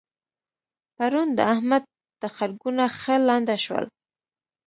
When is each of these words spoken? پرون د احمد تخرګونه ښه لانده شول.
پرون 0.95 1.27
د 1.37 1.39
احمد 1.53 1.83
تخرګونه 2.21 2.83
ښه 2.99 3.15
لانده 3.27 3.57
شول. 3.65 3.85